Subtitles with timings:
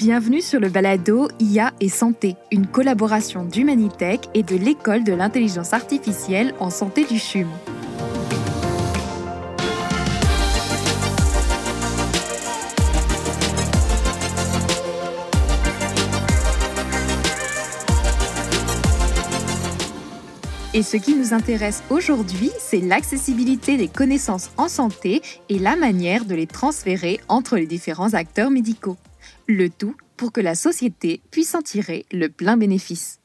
[0.00, 5.74] Bienvenue sur le balado IA et santé, une collaboration d'Humanitech et de l'école de l'intelligence
[5.74, 7.46] artificielle en santé du CHUM.
[20.72, 25.20] Et ce qui nous intéresse aujourd'hui, c'est l'accessibilité des connaissances en santé
[25.50, 28.96] et la manière de les transférer entre les différents acteurs médicaux.
[29.52, 33.18] Le tout pour que la société puisse en tirer le plein bénéfice.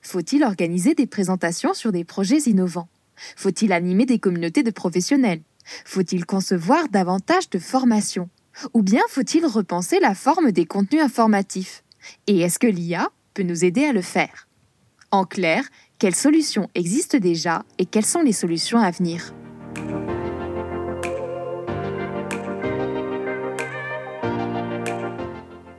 [0.00, 2.88] Faut-il organiser des présentations sur des projets innovants?
[3.36, 5.42] Faut-il animer des communautés de professionnels?
[5.84, 8.30] Faut-il concevoir davantage de formations?
[8.72, 11.84] Ou bien faut-il repenser la forme des contenus informatifs?
[12.26, 14.48] Et est-ce que l'IA peut nous aider à le faire?
[15.10, 19.34] En clair, quelles solutions existent déjà et quelles sont les solutions à venir?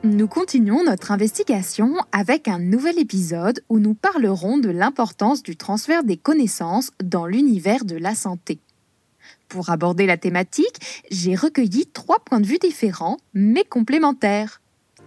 [0.09, 6.03] Nous continuons notre investigation avec un nouvel épisode où nous parlerons de l'importance du transfert
[6.03, 8.59] des connaissances dans l'univers de la santé.
[9.49, 14.61] Pour aborder la thématique, j'ai recueilli trois points de vue différents mais complémentaires.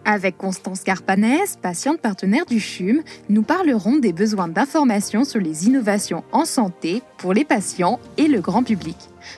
[0.04, 6.24] Avec Constance Carpanès, patiente partenaire du CHUM, nous parlerons des besoins d'information sur les innovations
[6.32, 8.96] en santé pour les patients et le grand public.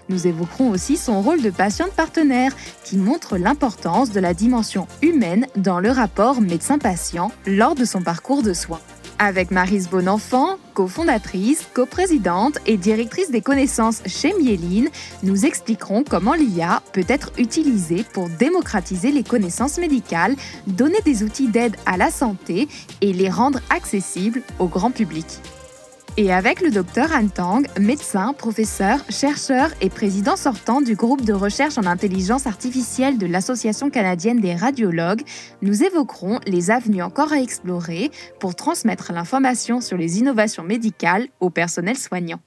[0.09, 5.47] Nous évoquerons aussi son rôle de patiente partenaire qui montre l'importance de la dimension humaine
[5.57, 8.81] dans le rapport médecin-patient lors de son parcours de soins.
[9.19, 14.89] Avec Marise Bonenfant, cofondatrice, coprésidente et directrice des connaissances chez Mieline,
[15.23, 20.35] nous expliquerons comment l'IA peut être utilisée pour démocratiser les connaissances médicales,
[20.67, 22.69] donner des outils d'aide à la santé
[23.01, 25.27] et les rendre accessibles au grand public
[26.17, 31.33] et avec le docteur Han Tang, médecin, professeur, chercheur et président sortant du groupe de
[31.33, 35.23] recherche en intelligence artificielle de l'Association canadienne des radiologues,
[35.63, 41.51] nous évoquerons les avenues encore à explorer pour transmettre l'information sur les innovations médicales au
[41.51, 42.41] personnel soignant.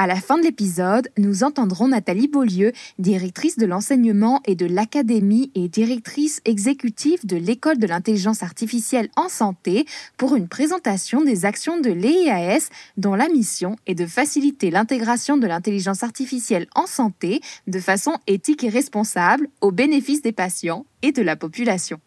[0.00, 5.50] À la fin de l'épisode, nous entendrons Nathalie Beaulieu, directrice de l'enseignement et de l'académie
[5.54, 9.84] et directrice exécutive de l'école de l'intelligence artificielle en santé,
[10.16, 15.46] pour une présentation des actions de l'EIAS dont la mission est de faciliter l'intégration de
[15.46, 21.20] l'intelligence artificielle en santé de façon éthique et responsable au bénéfice des patients et de
[21.20, 22.00] la population.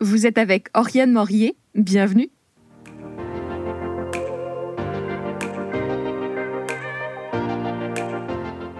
[0.00, 2.30] Vous êtes avec Oriane Morier, bienvenue.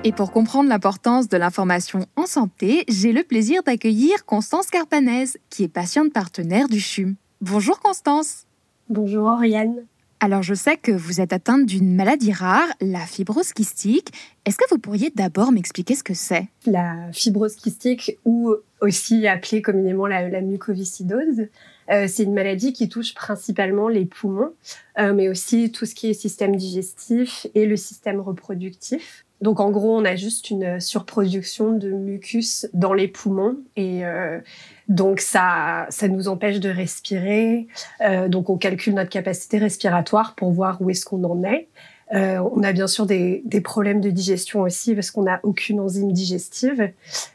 [0.09, 5.65] Et pour comprendre l'importance de l'information en santé, j'ai le plaisir d'accueillir Constance Carpanez, qui
[5.65, 7.17] est patiente partenaire du CHUM.
[7.43, 8.47] Bonjour Constance.
[8.89, 9.85] Bonjour Oriane.
[10.21, 14.09] Alors je sais que vous êtes atteinte d'une maladie rare, la fibrose kystique.
[14.47, 16.49] Est-ce que vous pourriez d'abord m'expliquer ce que c'est?
[16.65, 21.49] La fibrose kystique, ou aussi appelée communément la, mucoviscidose,
[21.91, 24.55] euh, c'est une maladie qui touche principalement les poumons,
[24.99, 29.27] euh, mais aussi tout ce qui est système digestif et le système reproductif.
[29.41, 34.41] Donc en gros, on a juste une surproduction de mucus dans les poumons et euh,
[34.89, 37.69] donc ça, ça nous empêche de respirer.
[38.01, 41.69] Euh, donc on calcule notre capacité respiratoire pour voir où est-ce qu'on en est.
[42.15, 45.79] Euh, on a bien sûr des, des, problèmes de digestion aussi parce qu'on n'a aucune
[45.79, 46.91] enzyme digestive.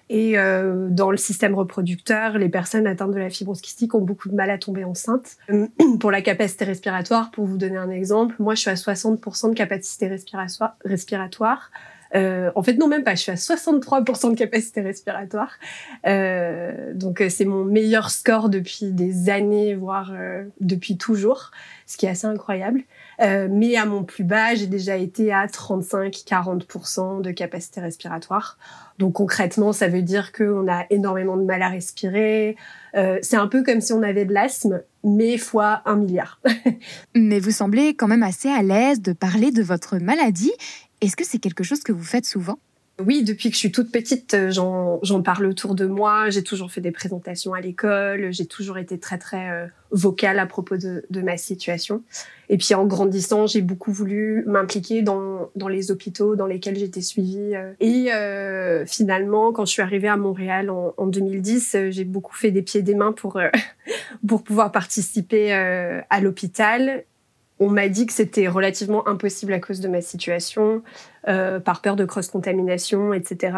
[0.10, 4.30] Et euh, dans le système reproducteur, les personnes atteintes de la fibrose kystique ont beaucoup
[4.30, 5.38] de mal à tomber enceinte.
[6.00, 9.56] pour la capacité respiratoire, pour vous donner un exemple, moi je suis à 60% de
[9.56, 11.70] capacité respiratoire
[12.16, 13.16] euh, en fait, non, même pas.
[13.16, 15.52] Je suis à 63% de capacité respiratoire.
[16.06, 21.52] Euh, donc, euh, c'est mon meilleur score depuis des années, voire euh, depuis toujours,
[21.88, 22.84] ce qui est assez incroyable.
[23.24, 28.58] Euh, mais à mon plus bas, j'ai déjà été à 35-40% de capacité respiratoire.
[29.00, 32.58] Donc concrètement, ça veut dire qu'on a énormément de mal à respirer.
[32.96, 36.42] Euh, c'est un peu comme si on avait de l'asthme, mais fois un milliard.
[37.16, 40.54] mais vous semblez quand même assez à l'aise de parler de votre maladie.
[41.02, 42.60] Est-ce que c'est quelque chose que vous faites souvent?
[43.00, 46.30] Oui, depuis que je suis toute petite, euh, j'en parle autour de moi.
[46.30, 48.32] J'ai toujours fait des présentations à l'école.
[48.32, 52.04] J'ai toujours été très très euh, vocale à propos de, de, ma situation.
[52.50, 57.02] Et puis en grandissant, j'ai beaucoup voulu m'impliquer dans, dans les hôpitaux dans lesquels j'étais
[57.02, 57.56] suivie.
[57.56, 57.74] Euh.
[57.80, 62.52] Et euh, finalement, quand je suis arrivée à Montréal en, en 2010, j'ai beaucoup fait
[62.52, 63.42] des pieds et des mains pour
[64.28, 67.06] pour pouvoir participer à l'hôpital
[67.60, 70.84] on m'a dit que c'était relativement impossible à cause de ma situation,
[71.28, 73.58] euh, par peur de cross-contamination, etc.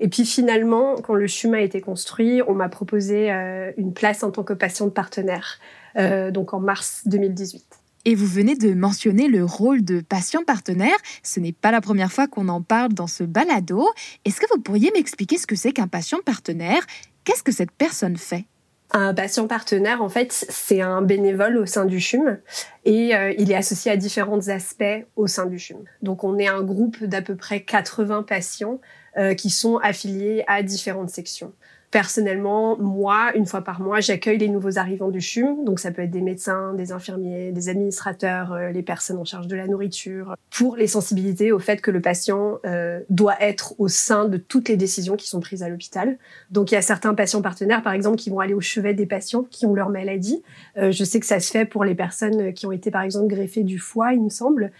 [0.00, 4.22] Et puis finalement, quand le CHUM a été construit, on m'a proposé euh, une place
[4.22, 5.58] en tant que patiente partenaire,
[5.96, 7.64] euh, donc en mars 2018.
[8.04, 10.96] Et vous venez de mentionner le rôle de patient partenaire.
[11.22, 13.86] Ce n'est pas la première fois qu'on en parle dans ce balado.
[14.24, 16.84] Est-ce que vous pourriez m'expliquer ce que c'est qu'un patient partenaire?
[17.24, 18.46] Qu'est-ce que cette personne fait?
[18.94, 22.38] Un patient partenaire, en fait, c'est un bénévole au sein du CHUM
[22.84, 25.78] et euh, il est associé à différents aspects au sein du CHUM.
[26.02, 28.80] Donc, on est un groupe d'à peu près 80 patients
[29.16, 31.54] euh, qui sont affiliés à différentes sections.
[31.92, 35.62] Personnellement, moi, une fois par mois, j'accueille les nouveaux arrivants du CHUM.
[35.62, 39.46] Donc, ça peut être des médecins, des infirmiers, des administrateurs, euh, les personnes en charge
[39.46, 43.88] de la nourriture, pour les sensibiliser au fait que le patient euh, doit être au
[43.88, 46.16] sein de toutes les décisions qui sont prises à l'hôpital.
[46.50, 49.04] Donc, il y a certains patients partenaires, par exemple, qui vont aller au chevet des
[49.04, 50.42] patients qui ont leur maladie.
[50.78, 53.26] Euh, je sais que ça se fait pour les personnes qui ont été, par exemple,
[53.26, 54.72] greffées du foie, il me semble.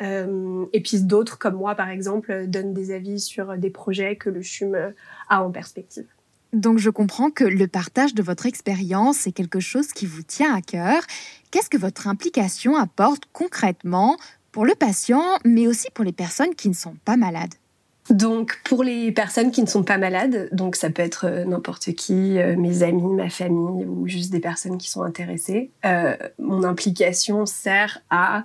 [0.00, 4.30] Euh, et puis d'autres, comme moi par exemple, donnent des avis sur des projets que
[4.30, 4.94] le CHUM
[5.28, 6.06] a en perspective.
[6.52, 10.54] Donc je comprends que le partage de votre expérience est quelque chose qui vous tient
[10.54, 11.02] à cœur.
[11.50, 14.16] Qu'est-ce que votre implication apporte concrètement
[14.52, 17.54] pour le patient, mais aussi pour les personnes qui ne sont pas malades?
[18.10, 21.92] Donc pour les personnes qui ne sont pas malades, donc ça peut être euh, n'importe
[21.92, 26.64] qui, euh, mes amis, ma famille ou juste des personnes qui sont intéressées, euh, mon
[26.64, 28.44] implication sert à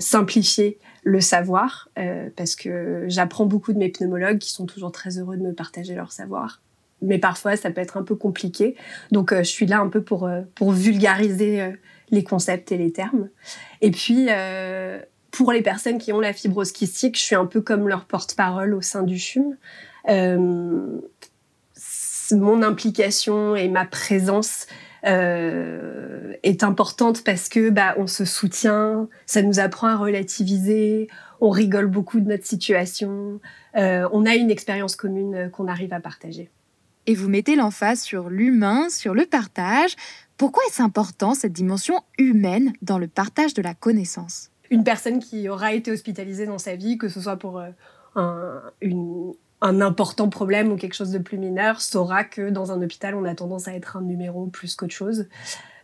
[0.00, 1.88] simplifier le savoir
[2.34, 5.94] parce que j'apprends beaucoup de mes pneumologues qui sont toujours très heureux de me partager
[5.94, 6.60] leur savoir.
[7.00, 8.74] Mais parfois ça peut être un peu compliqué,
[9.12, 11.74] donc je suis là un peu pour pour vulgariser
[12.10, 13.28] les concepts et les termes.
[13.82, 14.26] Et puis
[15.30, 18.74] pour les personnes qui ont la fibrose kystique, je suis un peu comme leur porte-parole
[18.74, 19.56] au sein du CHUM.
[20.08, 21.00] Euh,
[22.32, 24.66] mon implication et ma présence
[25.06, 31.08] euh, est importante parce que bah, on se soutient, ça nous apprend à relativiser,
[31.40, 33.40] on rigole beaucoup de notre situation,
[33.76, 36.50] euh, on a une expérience commune qu'on arrive à partager.
[37.06, 39.96] Et vous mettez l'emphase sur l'humain, sur le partage.
[40.36, 44.49] Pourquoi est-ce important cette dimension humaine dans le partage de la connaissance?
[44.70, 47.70] Une personne qui aura été hospitalisée dans sa vie, que ce soit pour euh,
[48.14, 48.62] un,
[49.62, 53.24] un important problème ou quelque chose de plus mineur, saura que dans un hôpital, on
[53.24, 55.26] a tendance à être un numéro plus qu'autre chose.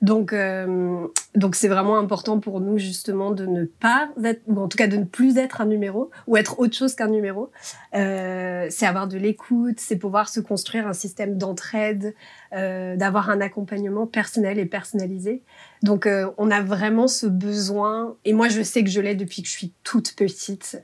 [0.02, 4.68] Donc, euh, donc c'est vraiment important pour nous justement de ne pas être, ou en
[4.68, 7.50] tout cas de ne plus être un numéro, ou être autre chose qu'un numéro.
[7.94, 12.14] Euh, c'est avoir de l'écoute, c'est pouvoir se construire un système d'entraide,
[12.52, 15.42] euh, d'avoir un accompagnement personnel et personnalisé.
[15.82, 19.42] Donc, euh, on a vraiment ce besoin, et moi je sais que je l'ai depuis
[19.42, 20.82] que je suis toute petite.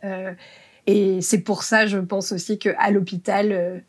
[0.88, 3.82] Euh, et c'est pour ça, je pense aussi qu'à l'hôpital,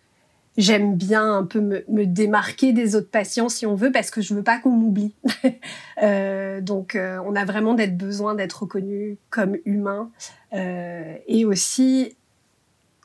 [0.57, 4.33] j'aime bien un peu me, démarquer des autres patients si on veut parce que je
[4.33, 5.13] veux pas qu'on m'oublie.
[6.03, 10.11] euh, donc euh, on a vraiment d'être besoin d'être reconnu comme humain
[10.53, 12.15] euh, et aussi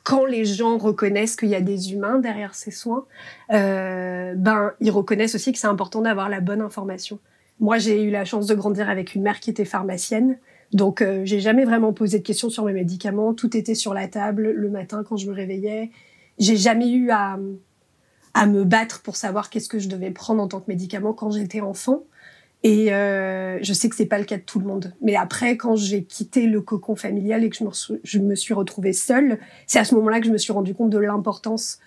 [0.03, 3.05] quand les gens reconnaissent qu'il y a des humains derrière ces soins,
[3.51, 7.19] euh, ben ils reconnaissent aussi que c'est important d'avoir la bonne information.
[7.59, 10.37] Moi, j'ai eu la chance de grandir avec une mère qui était pharmacienne.
[10.71, 13.33] Donc, euh, j'ai jamais vraiment posé de questions sur mes médicaments.
[13.33, 15.91] Tout était sur la table le matin quand je me réveillais
[16.39, 17.37] j'ai jamais eu à,
[18.33, 21.31] à me battre pour savoir qu'est-ce que je devais prendre en tant que médicament quand
[21.31, 22.03] j'étais enfant.
[22.63, 24.93] Et euh, je sais que c'est pas le cas de tout le monde.
[25.01, 27.69] Mais après, quand j'ai quitté le cocon familial et que je me,
[28.03, 30.89] je me suis retrouvée seule, c'est à ce moment-là que je me suis rendu compte
[30.89, 31.79] de l'importance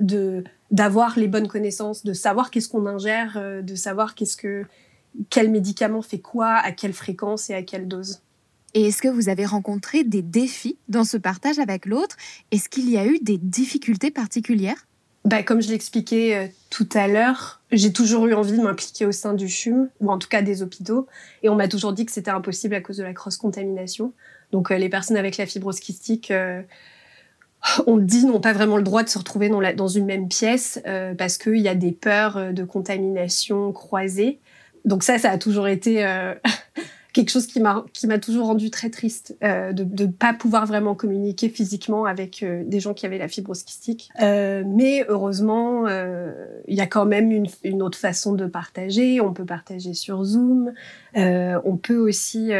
[0.00, 4.66] de d'avoir les bonnes connaissances, de savoir qu'est-ce qu'on ingère, euh, de savoir qu'est-ce que
[5.30, 8.20] quel médicament fait quoi, à quelle fréquence et à quelle dose.
[8.74, 12.16] Et est-ce que vous avez rencontré des défis dans ce partage avec l'autre?
[12.50, 14.86] Est-ce qu'il y a eu des difficultés particulières?
[15.24, 19.12] Bah, Comme je l'expliquais euh, tout à l'heure, j'ai toujours eu envie de m'impliquer au
[19.12, 21.06] sein du CHUM, ou en tout cas des hôpitaux,
[21.42, 24.12] et on m'a toujours dit que c'était impossible à cause de la cross-contamination.
[24.52, 26.62] Donc euh, les personnes avec la fibrose kystique, euh,
[27.86, 30.28] on dit, n'ont pas vraiment le droit de se retrouver dans, la, dans une même
[30.28, 30.80] pièce,
[31.18, 34.38] parce qu'il y a des peurs de contamination croisée.
[34.84, 36.04] Donc ça, ça a toujours été
[37.18, 40.66] quelque chose qui m'a qui m'a toujours rendu très triste euh, de ne pas pouvoir
[40.66, 43.26] vraiment communiquer physiquement avec euh, des gens qui avaient la.
[44.20, 46.32] Euh, mais heureusement, euh,
[46.66, 47.30] il y a quand même
[47.62, 49.20] une, autre façon de partager.
[49.20, 50.72] On peut partager sur Zoom.
[51.16, 52.50] Euh, on peut aussi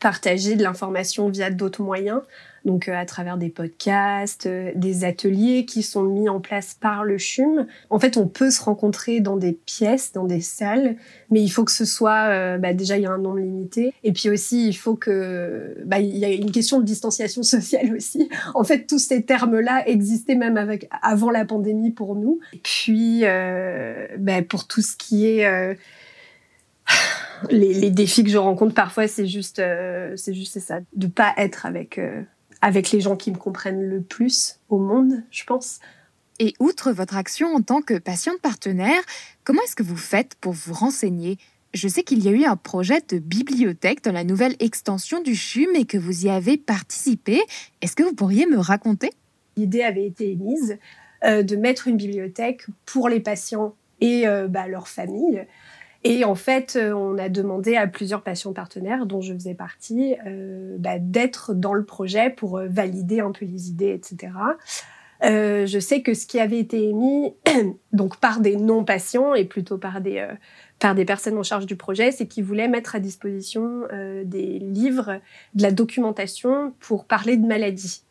[0.00, 2.20] partager de l'information via d'autres moyens
[2.68, 7.02] donc euh, à travers des podcasts, euh, des ateliers qui sont mis en place par
[7.02, 7.66] le CHUM.
[7.88, 10.96] En fait, on peut se rencontrer dans des pièces, dans des salles,
[11.30, 13.94] mais il faut que ce soit euh, bah, déjà il y a un nombre limité,
[14.04, 17.94] et puis aussi il faut que bah, il y a une question de distanciation sociale
[17.96, 18.28] aussi.
[18.54, 22.38] En fait, tous ces termes-là existaient même avant la pandémie pour nous.
[22.52, 23.22] Et puis
[24.18, 25.48] bah, pour tout ce qui est
[27.50, 29.62] les, les, défis que je rencontre parfois, c'est juste,
[30.16, 31.98] c'est juste ça, de pas être avec
[32.60, 35.80] avec les gens qui me comprennent le plus au monde, je pense.
[36.38, 39.00] Et outre votre action en tant que patiente partenaire,
[39.44, 41.38] comment est-ce que vous faites pour vous renseigner?
[41.74, 45.34] Je sais qu'il y a eu un projet de bibliothèque dans la nouvelle extension du
[45.34, 47.42] CHUM et que vous y avez participé.
[47.82, 49.10] Est-ce que vous pourriez me raconter?
[49.56, 50.78] L'idée avait été émise
[51.24, 55.44] euh, de mettre une bibliothèque pour les patients et bah, leur famille.
[56.04, 60.14] Et en fait, on a demandé à plusieurs patients partenaires, dont je faisais partie,
[60.78, 64.30] bah, d'être dans le projet pour valider un peu les idées, etc.
[65.24, 67.34] Euh, je sais que ce qui avait été émis
[67.92, 70.32] donc par des non-patients et plutôt par des, euh,
[70.78, 74.58] par des personnes en charge du projet, c'est qu'ils voulaient mettre à disposition euh, des
[74.58, 75.20] livres,
[75.54, 78.02] de la documentation pour parler de maladies.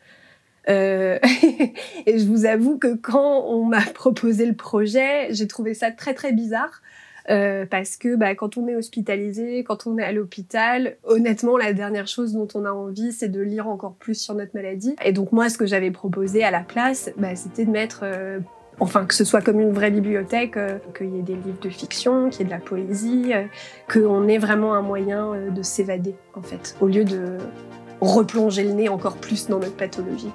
[0.70, 6.12] et je vous avoue que quand on m'a proposé le projet, j'ai trouvé ça très
[6.12, 6.82] très bizarre
[7.30, 11.72] euh, parce que bah, quand on est hospitalisé, quand on est à l'hôpital, honnêtement, la
[11.72, 14.96] dernière chose dont on a envie, c'est de lire encore plus sur notre maladie.
[15.04, 18.40] Et donc moi, ce que j'avais proposé à la place, bah, c'était de mettre euh,
[18.80, 21.70] enfin que ce soit comme une vraie bibliothèque, euh, qu'il y ait des livres de
[21.70, 23.32] fiction, qu'il y ait de la poésie,
[23.92, 27.38] qu'on ait vraiment un moyen de s'évader en fait, au lieu de
[28.00, 30.30] replonger le nez encore plus dans notre pathologie.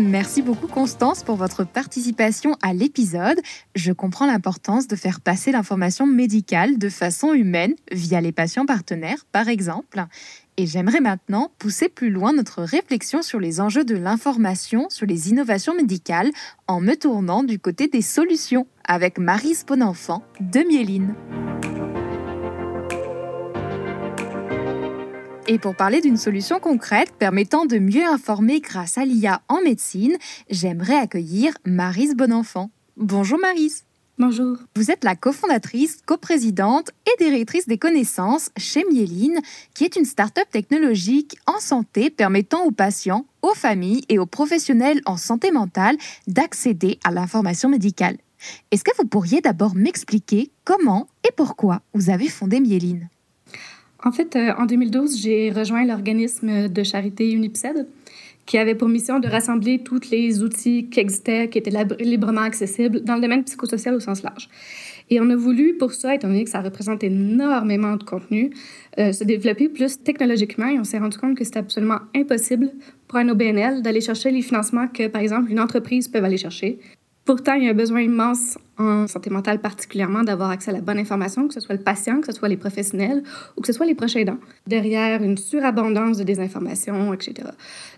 [0.00, 3.38] Merci beaucoup Constance pour votre participation à l'épisode.
[3.74, 9.26] Je comprends l'importance de faire passer l'information médicale de façon humaine via les patients partenaires
[9.30, 10.02] par exemple.
[10.56, 15.28] Et j'aimerais maintenant pousser plus loin notre réflexion sur les enjeux de l'information sur les
[15.28, 16.30] innovations médicales
[16.66, 21.14] en me tournant du côté des solutions avec Marie Sponenfant de Mieline.
[25.52, 30.16] Et pour parler d'une solution concrète permettant de mieux informer grâce à l'IA en médecine,
[30.48, 32.70] j'aimerais accueillir Marise Bonenfant.
[32.96, 33.82] Bonjour Marise.
[34.16, 34.58] Bonjour.
[34.76, 39.40] Vous êtes la cofonddatrice, coprésidente et directrice des connaissances chez Mieline,
[39.74, 45.00] qui est une start-up technologique en santé permettant aux patients, aux familles et aux professionnels
[45.04, 45.96] en santé mentale
[46.28, 48.18] d'accéder à l'information médicale.
[48.70, 53.08] Est-ce que vous pourriez d'abord m'expliquer comment et pourquoi vous avez fondé Mieline
[54.04, 57.86] en fait, euh, en 2012, j'ai rejoint l'organisme de charité Unipsed,
[58.46, 63.02] qui avait pour mission de rassembler tous les outils qui existaient, qui étaient librement accessibles
[63.02, 64.48] dans le domaine psychosocial au sens large.
[65.10, 68.50] Et on a voulu, pour ça, étant donné que ça représente énormément de contenu,
[68.98, 72.70] euh, se développer plus technologiquement et on s'est rendu compte que c'était absolument impossible
[73.08, 76.78] pour un OBNL d'aller chercher les financements que, par exemple, une entreprise peut aller chercher.
[77.24, 80.80] Pourtant, il y a un besoin immense en santé mentale particulièrement d'avoir accès à la
[80.80, 83.22] bonne information, que ce soit le patient, que ce soit les professionnels
[83.56, 87.50] ou que ce soit les proches aidants, derrière une surabondance de désinformation, etc.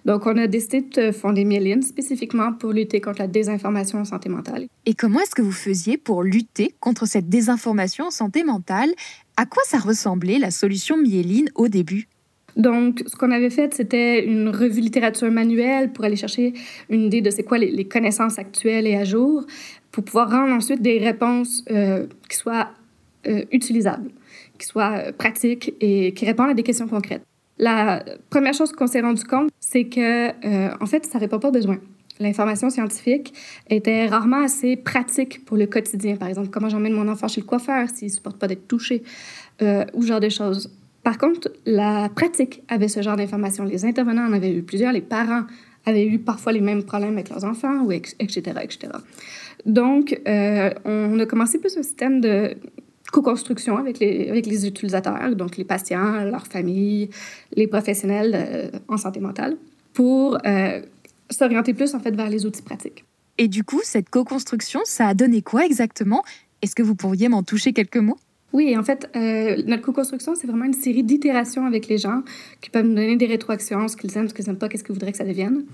[0.05, 4.29] Donc, on a décidé de fonder Mieline spécifiquement pour lutter contre la désinformation en santé
[4.29, 4.67] mentale.
[4.87, 8.91] Et comment est-ce que vous faisiez pour lutter contre cette désinformation en santé mentale?
[9.37, 12.09] À quoi ça ressemblait la solution Mieline au début?
[12.56, 16.52] Donc, ce qu'on avait fait, c'était une revue littérature manuelle pour aller chercher
[16.90, 19.44] une idée de c'est quoi les, connaissances actuelles et à jour,
[19.90, 22.71] pour pouvoir rendre ensuite des réponses euh, qui soient
[23.26, 24.11] euh, utilisables,
[24.59, 27.23] qui soient euh, pratiques et qui répondent à des questions concrètes.
[27.59, 31.52] La première chose qu'on s'est rendu compte, c'est que, en fait, ça répond pas aux
[31.52, 31.78] besoins.
[32.18, 33.32] L'information scientifique
[33.68, 36.16] était rarement assez pratique pour le quotidien.
[36.16, 39.02] Par exemple, comment j'emmène mon enfant chez le coiffeur s'il ne supporte pas d'être touché,
[39.61, 40.71] ou genre de choses.
[41.02, 43.64] Par contre, la pratique avait ce genre d'informations.
[43.64, 45.42] Les intervenants en avaient eu plusieurs, les parents
[45.85, 48.92] avaient eu parfois les mêmes problèmes avec leurs enfants, etc., etc.
[49.66, 52.54] Donc, euh, on a commencé plus un système de
[53.12, 57.11] co-construction avec les, utilisateurs, donc les patients, leurs familles,
[57.54, 59.56] les professionnels euh, en santé mentale,
[59.92, 60.80] pour euh,
[61.30, 63.04] s'orienter plus en fait vers les outils pratiques.
[63.38, 66.23] Et du coup, cette co-construction, ça a donné quoi exactement?
[66.62, 68.18] Est-ce que vous pourriez m'en toucher quelques mots?
[68.52, 72.23] Oui, en fait, euh, notre co-construction, c'est vraiment une série d'itérations avec les gens
[72.61, 74.94] qui peuvent nous donner des rétroactions, ce qu'ils aiment, ce qu'ils n'aiment pas, qu'est-ce qu'ils
[74.94, 75.64] voudraient que ça devienne.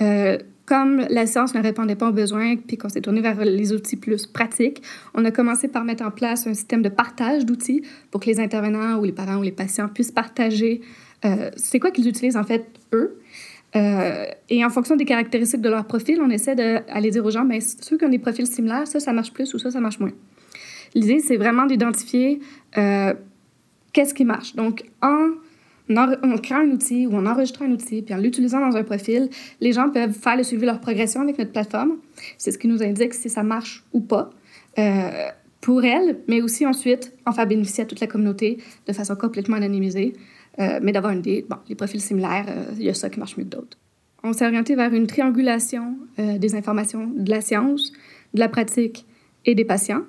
[0.00, 3.72] Euh, comme la science ne répondait pas aux besoins, puis qu'on s'est tourné vers les
[3.72, 4.82] outils plus pratiques,
[5.14, 8.38] on a commencé par mettre en place un système de partage d'outils pour que les
[8.38, 10.80] intervenants ou les parents ou les patients puissent partager
[11.24, 13.18] euh, c'est quoi qu'ils utilisent en fait eux.
[13.76, 17.44] Euh, et en fonction des caractéristiques de leur profil, on essaie d'aller dire aux gens,
[17.44, 20.00] mais ceux qui ont des profils similaires, ça, ça marche plus ou ça, ça marche
[20.00, 20.12] moins.
[20.94, 22.40] L'idée, c'est vraiment d'identifier
[22.76, 23.14] euh,
[23.92, 24.54] qu'est-ce qui marche.
[24.54, 25.30] Donc, en,
[25.94, 29.28] en, créant un outil ou en enregistrant un outil, puis en l'utilisant dans un profil,
[29.60, 31.96] les gens peuvent faire le suivi de leur progression avec notre plateforme.
[32.38, 34.30] C'est ce qui nous indique si ça marche ou pas.
[34.78, 35.28] Euh,
[35.60, 39.56] pour elles, mais aussi ensuite en faire bénéficier à toute la communauté de façon complètement
[39.56, 40.14] anonymisée,
[40.58, 42.46] euh, mais d'avoir une idée, bon, les profils similaires,
[42.78, 43.76] il y a ça qui marche mieux que d'autres.
[44.22, 47.92] On s'est orienté vers une triangulation des informations de la science,
[48.34, 49.06] de la pratique
[49.44, 50.02] et des patients.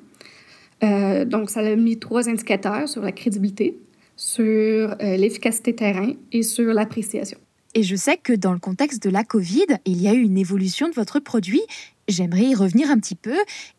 [0.83, 3.77] Euh, donc, ça a mis trois indicateurs sur la crédibilité,
[4.15, 7.38] sur euh, l'efficacité terrain et sur l'appréciation.
[7.73, 10.38] Et je sais que dans le contexte de la COVID, il y a eu une
[10.38, 11.61] évolution de votre produit.
[12.07, 13.35] J'aimerais y revenir un petit peu.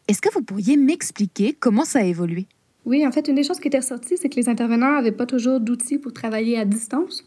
[0.09, 2.47] Est-ce que vous pourriez m'expliquer comment ça a évolué?
[2.87, 5.27] Oui, en fait, une des choses qui était ressortie, c'est que les intervenants n'avaient pas
[5.27, 7.25] toujours d'outils pour travailler à distance.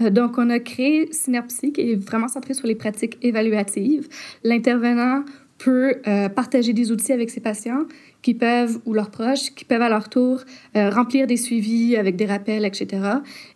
[0.00, 4.08] Euh, donc, on a créé Synapsy, qui est vraiment centré sur les pratiques évaluatives.
[4.42, 5.24] L'intervenant
[5.70, 7.84] euh, partager des outils avec ses patients
[8.22, 10.40] qui peuvent, ou leurs proches, qui peuvent à leur tour
[10.76, 13.02] euh, remplir des suivis avec des rappels, etc.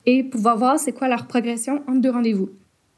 [0.06, 2.50] et pouvoir voir c'est quoi leur progression entre deux rendez-vous.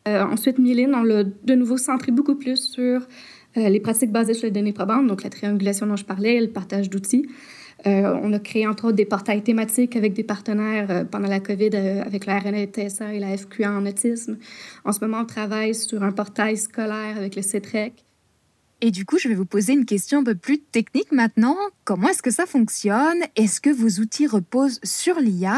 [0.09, 3.07] Euh, ensuite, Mylène, on l'a de nouveau centré beaucoup plus sur
[3.55, 6.89] les pratiques basées sur les données probantes, donc la triangulation dont je parlais, le partage
[6.89, 7.29] d'outils.
[7.85, 12.25] on a créé entre autres des portails thématiques avec des partenaires pendant la COVID avec
[12.25, 14.39] la RNTSA et la FQA en autisme.
[14.87, 18.07] En ce moment, on travaille sur un portail scolaire avec le CETREC.
[18.85, 21.57] Et du coup, je vais vous poser une question un peu plus technique maintenant.
[21.85, 23.21] Comment est-ce que ça fonctionne?
[23.37, 25.57] Est-ce que vos outils reposent sur l'IA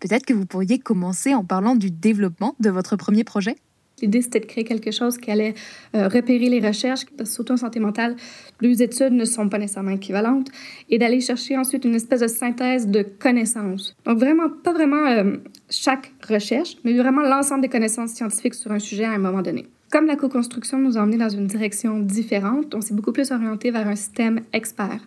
[0.00, 3.54] Peut-être que vous pourriez commencer en parlant du développement de votre premier projet.
[4.02, 5.54] L'idée, c'était de créer quelque chose qui allait
[5.94, 8.16] euh, repérer les recherches, surtout en santé mentale.
[8.60, 10.48] Les études ne sont pas nécessairement équivalentes,
[10.90, 13.94] et d'aller chercher ensuite une espèce de synthèse de connaissances.
[14.04, 15.36] Donc, vraiment, pas vraiment euh,
[15.70, 19.64] chaque recherche, mais vraiment l'ensemble des connaissances scientifiques sur un sujet à un moment donné.
[19.94, 23.70] Comme la co-construction nous a emmenés dans une direction différente, on s'est beaucoup plus orienté
[23.70, 24.98] vers un système expert.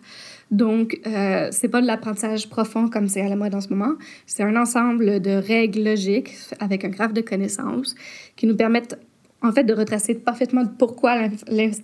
[0.50, 3.96] Donc, euh, c'est pas de l'apprentissage profond comme c'est à la mode en ce moment.
[4.24, 7.94] C'est un ensemble de règles logiques avec un graphe de connaissances
[8.34, 8.98] qui nous permettent
[9.42, 11.28] en fait de retracer parfaitement pourquoi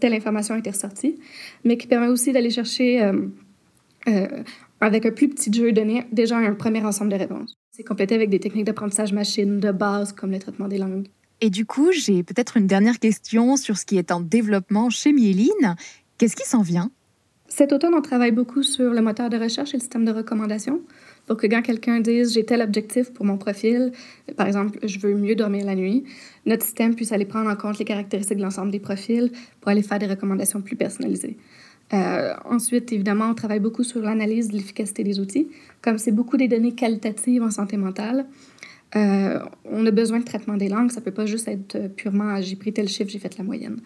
[0.00, 1.18] telle information a été ressortie,
[1.62, 3.12] mais qui permet aussi d'aller chercher euh,
[4.08, 4.28] euh,
[4.80, 7.54] avec un plus petit jeu de données déjà un premier ensemble de réponses.
[7.70, 11.04] C'est complété avec des techniques d'apprentissage machine de base comme le traitement des langues.
[11.40, 15.12] Et du coup, j'ai peut-être une dernière question sur ce qui est en développement chez
[15.12, 15.76] Mieline.
[16.18, 16.90] Qu'est-ce qui s'en vient?
[17.48, 20.80] Cet automne, on travaille beaucoup sur le moteur de recherche et le système de recommandation
[21.26, 23.92] pour que quand quelqu'un dise j'ai tel objectif pour mon profil,
[24.36, 26.04] par exemple, je veux mieux dormir la nuit,
[26.46, 29.82] notre système puisse aller prendre en compte les caractéristiques de l'ensemble des profils pour aller
[29.82, 31.36] faire des recommandations plus personnalisées.
[31.92, 35.48] Euh, ensuite, évidemment, on travaille beaucoup sur l'analyse de l'efficacité des outils.
[35.82, 38.26] Comme c'est beaucoup des données qualitatives en santé mentale,
[38.96, 40.90] euh, on a besoin de traitement des langues.
[40.90, 43.80] Ça peut pas juste être purement j'ai pris tel chiffre, j'ai fait la moyenne.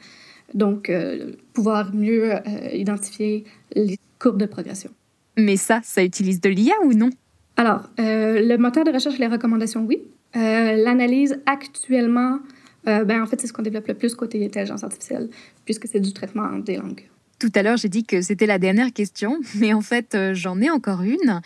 [0.54, 2.40] Donc, euh, pouvoir mieux euh,
[2.72, 4.90] identifier les courbes de progression.
[5.36, 7.10] Mais ça, ça utilise de l'IA ou non?
[7.56, 10.02] Alors, le moteur de recherche et les recommandations, oui.
[10.34, 12.38] L'analyse actuellement,
[12.84, 15.28] ben, en fait, c'est ce qu'on développe le plus côté intelligence artificielle,
[15.64, 17.08] puisque c'est du traitement des langues.
[17.40, 20.70] Tout à l'heure, j'ai dit que c'était la dernière question, mais en fait, j'en ai
[20.70, 21.40] encore une.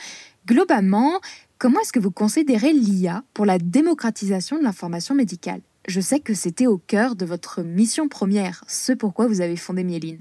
[0.46, 1.20] Globalement,
[1.62, 5.60] Comment est-ce que vous considérez l'IA pour la démocratisation de l'information médicale?
[5.86, 9.84] Je sais que c'était au cœur de votre mission première, ce pourquoi vous avez fondé
[9.84, 10.18] Mieline.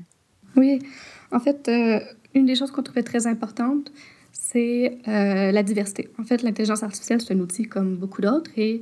[0.55, 0.77] Oui,
[1.31, 1.99] en fait, euh,
[2.35, 3.91] une des choses qu'on trouvait très importante,
[4.31, 6.09] c'est euh, la diversité.
[6.19, 8.81] En fait, l'intelligence artificielle, c'est un outil comme beaucoup d'autres et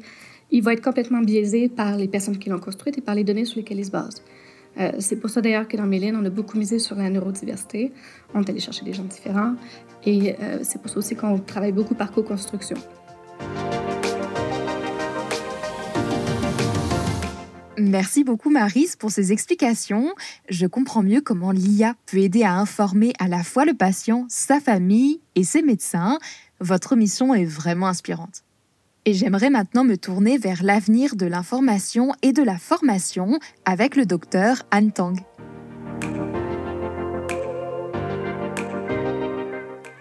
[0.52, 3.46] il va être complètement biaisé par les personnes qui l'ont construite et par les données
[3.46, 4.22] sur lesquelles il se base.
[4.80, 7.92] Euh, c'est pour ça d'ailleurs que dans Méline, on a beaucoup misé sur la neurodiversité.
[8.34, 9.56] On est allé chercher des gens différents.
[10.06, 12.78] Et euh, c'est pour ça aussi qu'on travaille beaucoup par co-construction.
[17.78, 20.14] Merci beaucoup Marise pour ces explications.
[20.50, 24.60] Je comprends mieux comment l'IA peut aider à informer à la fois le patient, sa
[24.60, 26.20] famille et ses médecins.
[26.60, 28.44] Votre mission est vraiment inspirante.
[29.10, 34.06] Et j'aimerais maintenant me tourner vers l'avenir de l'information et de la formation avec le
[34.06, 35.18] docteur Anne Tang.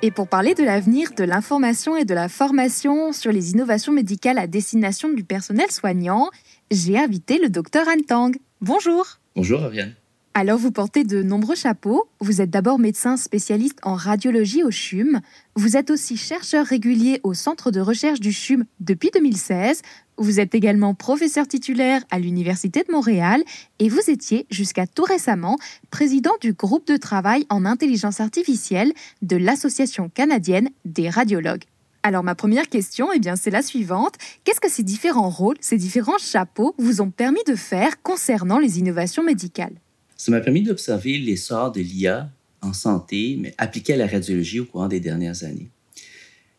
[0.03, 4.37] Et pour parler de l'avenir de l'information et de la formation sur les innovations médicales
[4.37, 6.29] à destination du personnel soignant,
[6.71, 8.37] j'ai invité le docteur Anne Tang.
[8.61, 9.07] Bonjour.
[9.35, 9.95] Bonjour, Ariane.
[10.41, 12.09] Alors vous portez de nombreux chapeaux.
[12.21, 15.21] Vous êtes d'abord médecin spécialiste en radiologie au CHUM.
[15.57, 19.83] Vous êtes aussi chercheur régulier au centre de recherche du CHUM depuis 2016.
[20.17, 23.43] Vous êtes également professeur titulaire à l'Université de Montréal
[23.81, 25.57] et vous étiez jusqu'à tout récemment
[25.91, 31.65] président du groupe de travail en intelligence artificielle de l'Association canadienne des radiologues.
[32.05, 34.15] Alors ma première question, eh c'est la suivante.
[34.45, 38.79] Qu'est-ce que ces différents rôles, ces différents chapeaux vous ont permis de faire concernant les
[38.79, 39.75] innovations médicales?
[40.19, 44.65] Ça m'a permis d'observer l'essor de l'IA en santé, mais appliqué à la radiologie au
[44.67, 45.71] courant des dernières années.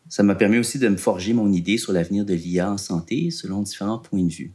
[0.08, 3.30] Ça m'a permis aussi de me forger mon idée sur l'avenir de l'IA en santé
[3.30, 4.52] selon différents points de vue,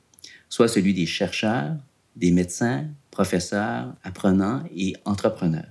[0.49, 1.77] soit celui des chercheurs,
[2.15, 5.69] des médecins, professeurs, apprenants et entrepreneurs.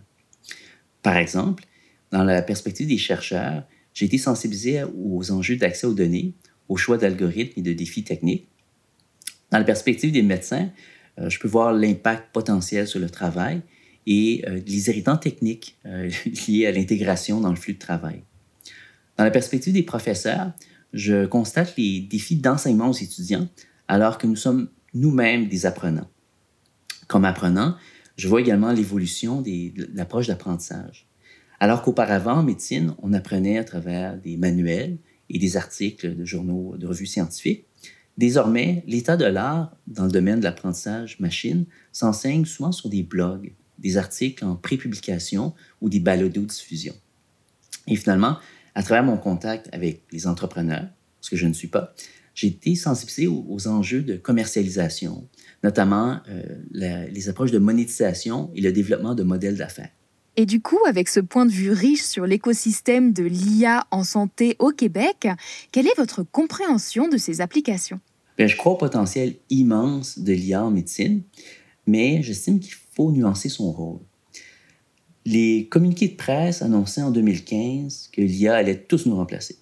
[1.02, 1.64] Par exemple,
[2.12, 6.34] dans la perspective des chercheurs, j'ai été sensibilisé aux enjeux d'accès aux données,
[6.68, 8.46] aux choix d'algorithmes et de défis techniques.
[9.50, 10.70] Dans la perspective des médecins,
[11.18, 13.62] je peux voir l'impact potentiel sur le travail
[14.06, 16.10] et euh, les irritants techniques euh,
[16.48, 18.22] liés à l'intégration dans le flux de travail.
[19.16, 20.52] Dans la perspective des professeurs,
[20.92, 23.48] je constate les défis d'enseignement aux étudiants
[23.88, 26.08] alors que nous sommes nous-mêmes des apprenants.
[27.08, 27.76] Comme apprenant,
[28.16, 31.06] je vois également l'évolution de l'approche d'apprentissage.
[31.60, 34.98] Alors qu'auparavant, en médecine, on apprenait à travers des manuels
[35.30, 37.66] et des articles de journaux, de revues scientifiques,
[38.16, 43.52] Désormais, l'état de l'art dans le domaine de l'apprentissage machine s'enseigne souvent sur des blogs,
[43.78, 46.94] des articles en prépublication ou des balados-diffusion.
[47.88, 48.38] Et finalement,
[48.74, 50.88] à travers mon contact avec les entrepreneurs,
[51.20, 51.94] ce que je ne suis pas,
[52.34, 55.28] j'ai été sensibilisé aux, enjeux de commercialisation,
[55.62, 59.90] notamment euh, les approches de monétisation et le développement de modèles d'affaires.
[60.36, 64.56] Et du coup, avec ce point de vue riche sur l'écosystème de l'IA en santé
[64.58, 65.28] au Québec,
[65.70, 68.00] quelle est votre compréhension de ces applications?
[68.36, 71.22] Bien, je crois au potentiel immense de l'IA en médecine,
[71.86, 74.00] mais j'estime qu'il faut nuancer son rôle.
[75.24, 79.56] Les communiqués de presse annonçaient en 2015 que l'IA allait tous nous remplacer.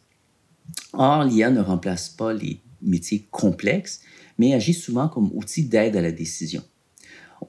[0.94, 4.00] Or, l'IA ne remplace pas les métiers complexes,
[4.38, 6.62] mais agit souvent comme outil d'aide à la décision.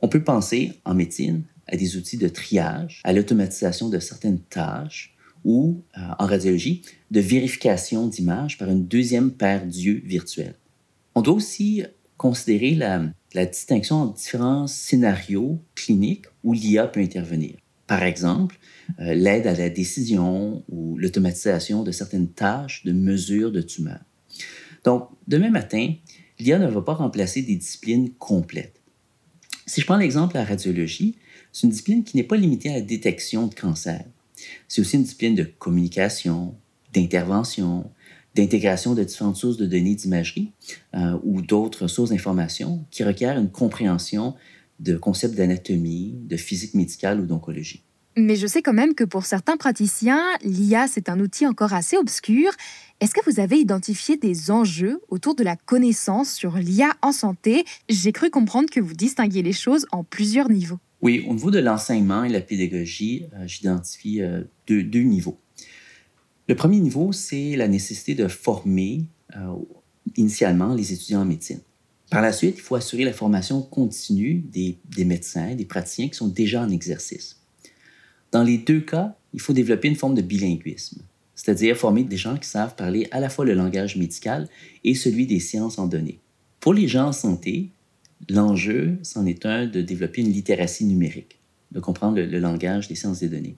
[0.02, 5.16] On peut penser en médecine à des outils de triage, à l'automatisation de certaines tâches
[5.44, 10.56] ou, euh, en radiologie, de vérification d'images par une deuxième paire d'yeux virtuelle.
[11.16, 11.84] On doit aussi
[12.18, 17.56] considérer la, distinction entre différents scénarios cliniques où l'IA peut intervenir.
[17.88, 18.58] Par exemple,
[19.00, 24.00] euh, l'aide à la décision ou l'automatisation de certaines tâches de mesure de tumeur.
[24.84, 25.94] Donc, demain matin,
[26.40, 28.82] l'IA ne va pas remplacer des disciplines complètes.
[29.66, 31.18] Si je prends l'exemple de la radiologie,
[31.54, 34.04] c'est une discipline qui n'est pas limitée à la détection de cancer.
[34.68, 36.56] C'est aussi une discipline de communication,
[36.94, 37.90] d'intervention,
[38.36, 40.52] d'intégration de différentes sources de données d'imagerie
[40.96, 44.36] euh, ou d'autres sources d'information qui requièrent une compréhension
[44.80, 47.84] de concepts d'anatomie, de physique médicale ou d'oncologie.
[48.16, 51.98] Mais je sais quand même que pour certains praticiens, l'IA, c'est un outil encore assez
[51.98, 52.52] obscur.
[53.00, 57.66] Est-ce que vous avez identifié des enjeux autour de la connaissance sur l'IA en santé?
[57.90, 60.80] J'ai cru comprendre que vous distinguiez les choses en plusieurs niveaux.
[61.04, 65.38] Oui, au niveau de l'enseignement et la pédagogie, euh, j'identifie euh, deux, deux, niveaux.
[66.48, 69.04] Le premier niveau, c'est la nécessité de former
[69.36, 69.54] euh,
[70.16, 71.60] initialement les étudiants en médecine.
[72.10, 76.16] Par la suite, il faut assurer la formation continue des, des médecins, des praticiens qui
[76.16, 77.42] sont déjà en exercice.
[78.32, 81.02] Dans les deux cas, il faut développer une forme de bilinguisme,
[81.36, 84.48] c'est-à-dire former des gens qui savent parler à la fois le langage médical
[84.86, 86.20] et celui des sciences en données.
[86.62, 87.72] Pour les gens en santé,
[88.30, 91.40] l'enjeu, c'en est un de développer une littératie numérique,
[91.72, 93.58] de comprendre le, langage des sciences des données.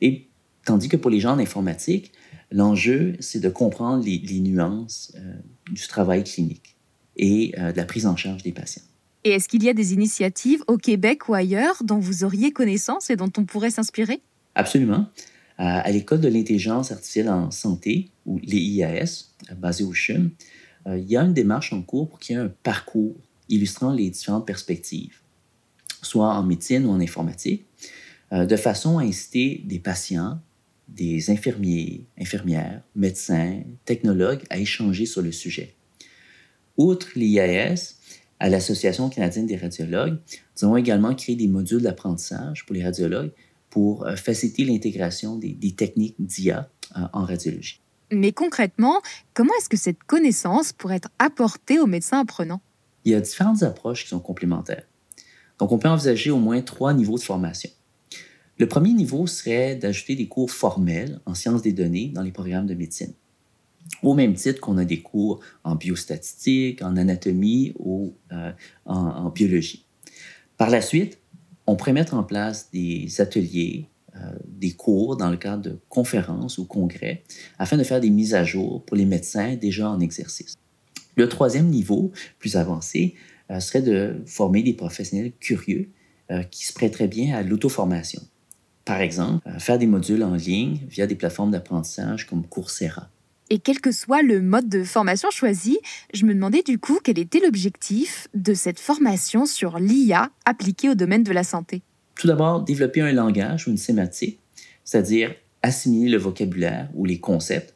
[0.00, 0.28] Et
[0.64, 2.12] tandis que pour les gens en informatique,
[2.50, 5.34] l'enjeu, c'est de comprendre les, nuances euh,
[5.70, 6.76] du travail clinique
[7.16, 8.82] et euh, de la prise en charge des patients.
[9.24, 13.10] Et est-ce qu'il y a des initiatives au Québec ou ailleurs dont vous auriez connaissance
[13.10, 14.20] et dont on pourrait s'inspirer?
[14.54, 15.06] Absolument.
[15.60, 19.24] À l'École de l'intelligence artificielle en santé, ou les IAS,
[19.56, 20.30] basée au CHUM,
[20.86, 23.16] euh, il y a une démarche en cours pour qu'il y ait un parcours
[23.48, 25.20] illustrant les différentes perspectives,
[26.02, 27.64] soit en médecine ou en informatique,
[28.32, 30.38] euh, de façon à inciter des patients,
[30.88, 35.74] des infirmiers, infirmières, médecins, technologues à échanger sur le sujet.
[36.76, 37.96] Outre l'IAS,
[38.40, 40.18] à l'Association canadienne des radiologues,
[40.56, 43.32] nous avons également créé des modules d'apprentissage pour les radiologues
[43.70, 47.80] pour euh, faciliter l'intégration des, techniques d'IA euh, en radiologie.
[48.10, 49.02] Mais concrètement,
[49.34, 52.62] comment est-ce que cette connaissance pourrait être apportée aux médecins apprenants?
[53.08, 54.84] Il y a différentes approches qui sont complémentaires.
[55.58, 57.70] Donc, on peut envisager au moins trois niveaux de formation.
[58.58, 62.66] Le premier niveau serait d'ajouter des cours formels en sciences des données dans les programmes
[62.66, 63.14] de médecine
[64.02, 68.52] au même titre qu'on a des cours en biostatistique, en anatomie ou euh,
[68.84, 69.86] en, biologie.
[70.58, 71.18] Par la suite,
[71.66, 76.58] on pourrait mettre en place des ateliers, euh, des cours dans le cadre de conférences
[76.58, 77.24] ou congrès
[77.58, 80.54] afin de faire des mises à jour pour les médecins déjà en exercice.
[81.18, 83.14] Le troisième niveau, plus avancé,
[83.50, 85.90] euh, serait de former des professionnels curieux
[86.50, 88.20] qui se prêteraient bien à l'auto-formation.
[88.84, 93.08] Par exemple, faire des modules en ligne via des plateformes d'apprentissage comme Coursera.
[93.50, 95.78] Et quel que soit le mode de formation choisi,
[96.12, 100.94] je me demandais du coup quel était l'objectif de cette formation sur l'IA appliquée au
[100.94, 101.82] domaine de la santé.
[102.16, 104.38] Tout d'abord, développer un langage ou une sématique,
[104.84, 107.74] c'est-à-dire assimiler le vocabulaire ou les concepts.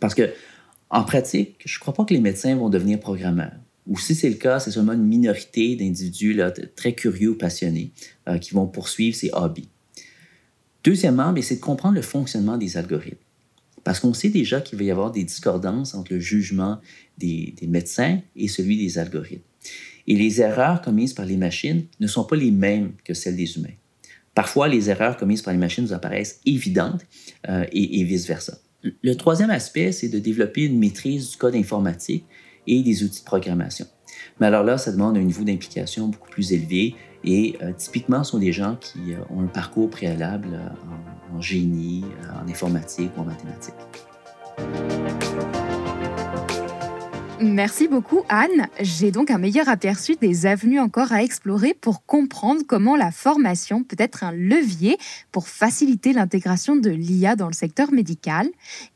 [0.00, 0.30] Parce que,
[0.90, 3.52] en pratique, je ne crois pas que les médecins vont devenir programmeurs.
[3.86, 6.40] Ou si c'est le cas, c'est seulement une minorité d'individus
[6.76, 7.92] très curieux ou passionnés
[8.28, 9.68] euh, qui vont poursuivre ces hobbies.
[10.82, 13.18] Deuxièmement, c'est de comprendre le fonctionnement des algorithmes.
[13.84, 16.80] Parce qu'on sait déjà qu'il va y avoir des discordances entre le jugement
[17.18, 19.42] des, médecins et celui des algorithmes.
[20.06, 23.56] Et les erreurs commises par les machines ne sont pas les mêmes que celles des
[23.56, 23.74] humains.
[24.34, 27.04] Parfois, les erreurs commises par les machines nous apparaissent évidentes
[27.48, 28.58] euh, et, et vice-versa.
[28.82, 32.24] Le troisième aspect, c'est de développer une maîtrise du code informatique
[32.66, 33.86] et des outils de programmation.
[34.38, 38.32] Mais alors là, ça demande un niveau d'implication beaucoup plus élevé et euh, typiquement, ce
[38.32, 42.04] sont des gens qui euh, ont un parcours préalable euh, en, génie,
[42.42, 43.74] en informatique ou en mathématiques.
[47.42, 48.68] Merci beaucoup Anne.
[48.80, 53.82] J'ai donc un meilleur aperçu des avenues encore à explorer pour comprendre comment la formation
[53.82, 54.98] peut être un levier
[55.32, 58.46] pour faciliter l'intégration de l'IA dans le secteur médical.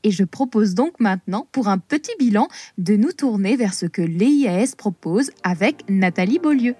[0.02, 4.02] Et je propose donc maintenant, pour un petit bilan, de nous tourner vers ce que
[4.02, 6.74] l'IAS propose avec Nathalie Beaulieu.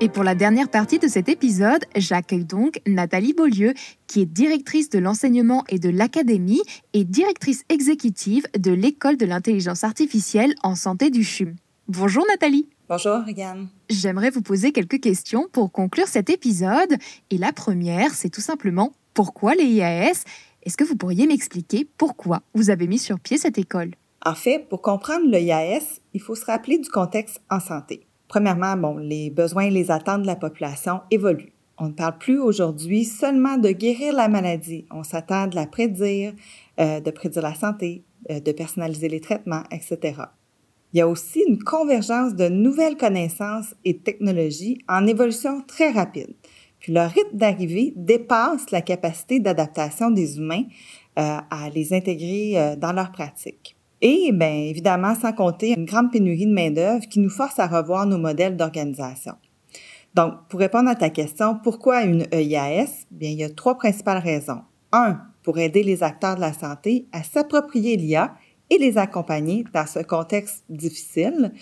[0.00, 3.74] Et pour la dernière partie de cet épisode, j'accueille donc Nathalie Beaulieu,
[4.06, 9.82] qui est directrice de l'enseignement et de l'académie et directrice exécutive de l'école de l'intelligence
[9.82, 11.56] artificielle en santé du CHUM.
[11.88, 12.68] Bonjour Nathalie.
[12.88, 13.66] Bonjour Regan.
[13.90, 16.96] J'aimerais vous poser quelques questions pour conclure cet épisode.
[17.30, 20.22] Et la première, c'est tout simplement pourquoi les IAS
[20.62, 23.90] Est-ce que vous pourriez m'expliquer pourquoi vous avez mis sur pied cette école?
[24.24, 28.07] En fait, pour comprendre le IAS, il faut se rappeler du contexte en santé.
[28.28, 31.52] Premièrement, bon, les besoins et les attentes de la population évoluent.
[31.78, 34.84] On ne parle plus aujourd'hui seulement de guérir la maladie.
[34.90, 36.34] On s'attend de la prédire,
[36.78, 40.22] euh, de prédire la santé, euh, de personnaliser les traitements, etc.
[40.92, 46.34] Il y a aussi une convergence de nouvelles connaissances et technologies en évolution très rapide.
[46.80, 50.64] Puis le rythme d'arrivée dépasse la capacité d'adaptation des humains
[51.18, 53.77] euh, à les intégrer dans leur pratique.
[54.00, 58.06] Et bien évidemment, sans compter une grande pénurie de main-d'œuvre qui nous force à revoir
[58.06, 59.34] nos modèles d'organisation.
[60.14, 63.06] Donc, pour répondre à ta question, pourquoi une EIAS?
[63.10, 64.62] Bien, il y a trois principales raisons.
[64.92, 68.34] Un, pour aider les acteurs de la santé à s'approprier l'IA
[68.70, 71.52] et les accompagner dans ce contexte difficile.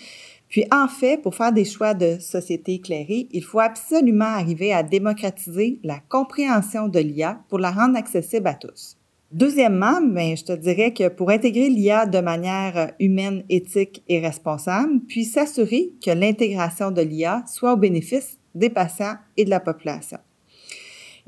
[0.47, 4.83] Puis, en fait, pour faire des choix de société éclairée, il faut absolument arriver à
[4.83, 8.97] démocratiser la compréhension de l'IA pour la rendre accessible à tous.
[9.31, 15.01] Deuxièmement, ben, je te dirais que pour intégrer l'IA de manière humaine, éthique et responsable,
[15.07, 20.19] puis s'assurer que l'intégration de l'IA soit au bénéfice des patients et de la population.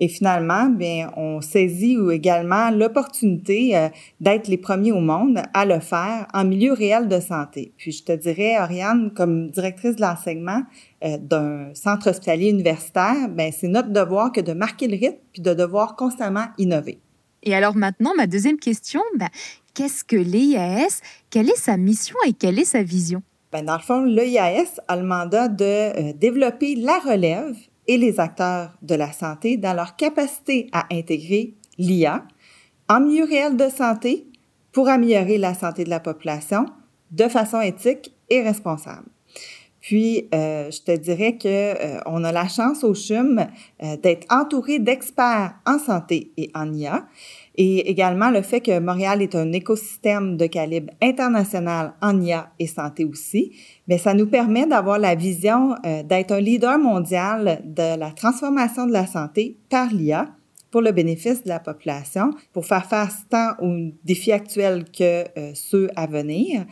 [0.01, 3.89] Et finalement, bien, on saisit également l'opportunité euh,
[4.21, 7.73] d'être les premiers au monde à le faire en milieu réel de santé.
[7.75, 10.61] Puis je te dirais, Oriane, comme directrice de l'enseignement
[11.03, 15.41] euh, d'un centre hospitalier universitaire, ben c'est notre devoir que de marquer le rythme puis
[15.41, 16.99] de devoir constamment innover.
[17.43, 19.29] Et alors maintenant, ma deuxième question, ben,
[19.73, 23.21] qu'est-ce que l'IAS Quelle est sa mission et quelle est sa vision?
[23.51, 27.55] Ben, Dans le fond, l'IAS a le mandat de euh, développer la relève
[27.87, 32.25] et les acteurs de la santé dans leur capacité à intégrer l'IA
[32.87, 34.27] en milieu réel de santé
[34.71, 36.65] pour améliorer la santé de la population
[37.11, 39.07] de façon éthique et responsable.
[39.81, 43.39] Puis, euh, je te dirais que euh, on a la chance au CHUM
[43.81, 47.07] euh, d'être entouré d'experts en santé et en IA,
[47.55, 52.67] et également le fait que Montréal est un écosystème de calibre international en IA et
[52.67, 53.53] santé aussi,
[53.87, 58.93] mais ça nous permet d'avoir la vision d'être un leader mondial de la transformation de
[58.93, 60.27] la santé par l'IA
[60.71, 65.89] pour le bénéfice de la population, pour faire face tant aux défis actuels que ceux
[65.97, 66.65] à venir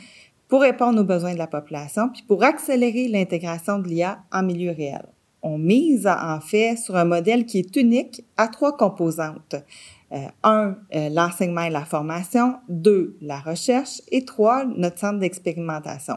[0.48, 4.72] pour répondre aux besoins de la population, puis pour accélérer l'intégration de l'IA en milieu
[4.72, 5.06] réel.
[5.44, 9.56] On mise en fait sur un modèle qui est unique à trois composantes.
[10.14, 12.56] Euh, un, euh, l'enseignement et la formation.
[12.70, 14.02] Deux, la recherche.
[14.10, 16.16] Et trois, notre centre d'expérimentation.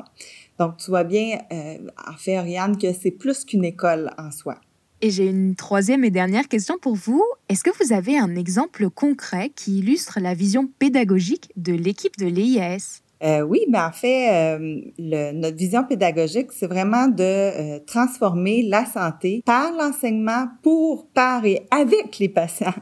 [0.59, 4.57] Donc, tu vois bien, euh, en fait, Oriane, que c'est plus qu'une école en soi.
[5.03, 7.25] Et j'ai une troisième et dernière question pour vous.
[7.49, 12.27] Est-ce que vous avez un exemple concret qui illustre la vision pédagogique de l'équipe de
[12.27, 13.01] l'EIAS?
[13.23, 18.63] Euh, oui, mais en fait, euh, le, notre vision pédagogique, c'est vraiment de euh, transformer
[18.63, 22.75] la santé par l'enseignement, pour, par et avec les patients,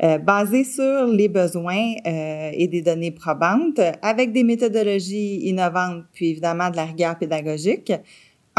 [0.22, 6.76] basé sur les besoins et des données probantes, avec des méthodologies innovantes, puis évidemment de
[6.76, 7.92] la rigueur pédagogique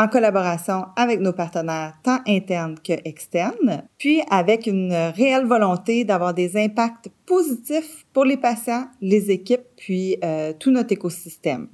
[0.01, 6.33] en collaboration avec nos partenaires tant internes que externes, puis avec une réelle volonté d'avoir
[6.33, 11.67] des impacts positifs pour les patients, les équipes, puis euh, tout notre écosystème.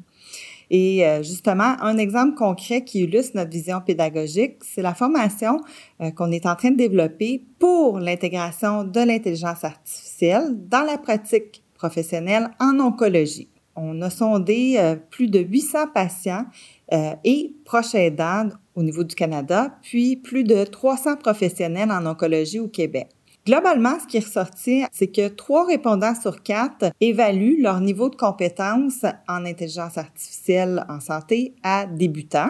[0.69, 5.61] Et euh, justement, un exemple concret qui illustre notre vision pédagogique, c'est la formation
[6.01, 11.63] euh, qu'on est en train de développer pour l'intégration de l'intelligence artificielle dans la pratique
[11.75, 13.47] professionnelle en oncologie.
[13.77, 16.45] On a sondé plus de 800 patients
[16.93, 22.59] euh, et proches aidants au niveau du Canada, puis plus de 300 professionnels en oncologie
[22.59, 23.09] au Québec.
[23.45, 28.15] Globalement, ce qui est ressorti, c'est que trois répondants sur quatre évaluent leur niveau de
[28.15, 32.49] compétence en intelligence artificielle en santé à débutant.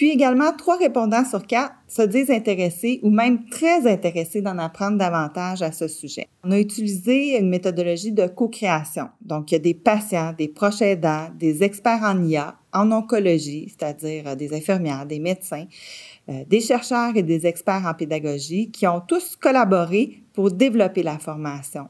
[0.00, 4.96] Puis également, trois répondants sur quatre se disent intéressés ou même très intéressés d'en apprendre
[4.96, 6.26] davantage à ce sujet.
[6.42, 9.08] On a utilisé une méthodologie de co-création.
[9.20, 13.68] Donc, il y a des patients, des proches aidants, des experts en IA, en oncologie,
[13.68, 15.66] c'est-à-dire euh, des infirmières, des médecins,
[16.30, 21.18] euh, des chercheurs et des experts en pédagogie qui ont tous collaboré pour développer la
[21.18, 21.88] formation.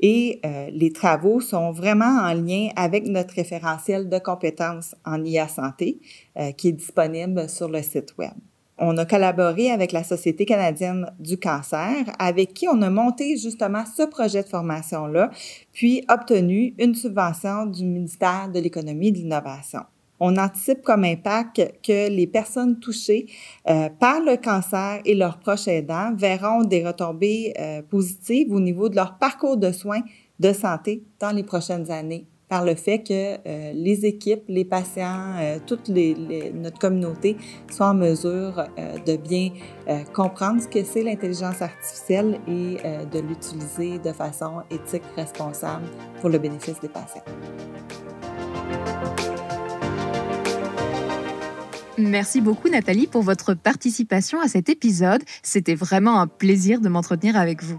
[0.00, 5.46] Et euh, les travaux sont vraiment en lien avec notre référentiel de compétences en IA
[5.46, 6.00] santé
[6.38, 8.32] euh, qui est disponible sur le site web.
[8.82, 13.84] On a collaboré avec la Société canadienne du cancer, avec qui on a monté justement
[13.84, 15.30] ce projet de formation-là,
[15.74, 19.82] puis obtenu une subvention du ministère de l'Économie et de l'Innovation
[20.20, 23.26] on anticipe comme impact que les personnes touchées
[23.68, 28.88] euh, par le cancer et leurs proches aidants verront des retombées euh, positives au niveau
[28.88, 30.02] de leur parcours de soins
[30.38, 35.36] de santé dans les prochaines années par le fait que euh, les équipes, les patients,
[35.66, 37.36] toute les, notre communauté
[37.70, 38.64] soient en mesure
[39.06, 39.50] de bien
[40.12, 42.78] comprendre ce que c'est l'intelligence artificielle et
[43.12, 45.86] de l'utiliser de façon éthique, responsable
[46.20, 47.22] pour le bénéfice des patients.
[52.00, 55.22] Merci beaucoup Nathalie pour votre participation à cet épisode.
[55.42, 57.78] C'était vraiment un plaisir de m'entretenir avec vous.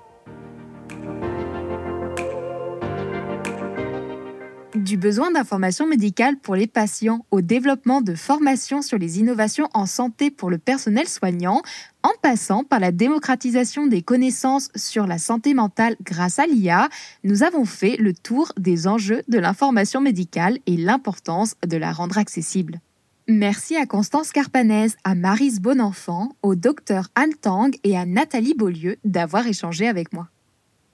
[4.75, 9.85] Du besoin d'informations médicales pour les patients au développement de formations sur les innovations en
[9.85, 11.61] santé pour le personnel soignant,
[12.03, 16.89] en passant par la démocratisation des connaissances sur la santé mentale grâce à l'IA,
[17.23, 22.17] nous avons fait le tour des enjeux de l'information médicale et l'importance de la rendre
[22.17, 22.79] accessible.
[23.27, 28.97] Merci à Constance Carpanez, à Marise Bonenfant, au docteur Anne Tang et à Nathalie Beaulieu
[29.05, 30.27] d'avoir échangé avec moi.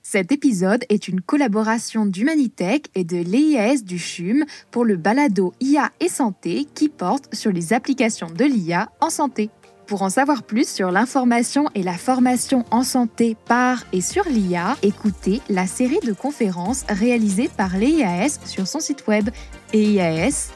[0.04, 5.92] Cet épisode est une collaboration d'Humanitech et de l'EIAS du CHUM pour le balado IA
[6.00, 9.50] et santé qui porte sur les applications de l'IA en santé.
[9.86, 14.78] Pour en savoir plus sur l'information et la formation en santé par et sur l'IA,
[14.82, 19.30] écoutez la série de conférences réalisées par l'EIAS sur son site web
[19.74, 20.56] eiaschum.ca.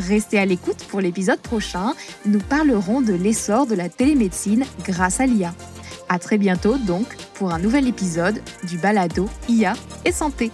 [0.00, 1.92] Restez à l'écoute pour l'épisode prochain.
[2.24, 5.54] Nous parlerons de l'essor de la télémédecine grâce à l'IA.
[6.08, 9.74] À très bientôt donc pour un nouvel épisode du balado IA
[10.06, 10.50] et santé.